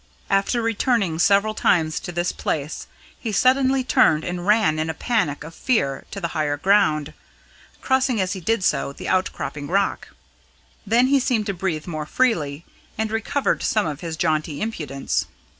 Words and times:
After 0.31 0.63
returning 0.63 1.19
several 1.19 1.53
times 1.53 1.99
to 1.99 2.11
this 2.11 2.31
place, 2.31 2.87
he 3.19 3.31
suddenly 3.31 3.83
turned 3.83 4.23
and 4.23 4.47
ran 4.47 4.79
in 4.79 4.89
a 4.89 4.95
panic 4.95 5.43
of 5.43 5.53
fear 5.53 6.05
to 6.09 6.19
the 6.19 6.29
higher 6.29 6.57
ground, 6.57 7.13
crossing 7.81 8.19
as 8.19 8.33
he 8.33 8.39
did 8.41 8.63
so 8.63 8.93
the 8.93 9.07
outcropping 9.07 9.67
rock. 9.67 10.07
Then 10.87 11.05
he 11.05 11.19
seemed 11.19 11.45
to 11.45 11.53
breathe 11.53 11.85
more 11.85 12.07
freely, 12.07 12.65
and 12.97 13.11
recovered 13.11 13.61
some 13.61 13.85
of 13.85 14.01
his 14.01 14.17
jaunty 14.17 14.59
impudence. 14.59 15.27